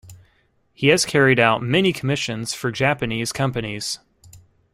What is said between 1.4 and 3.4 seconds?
many commissions for Japanese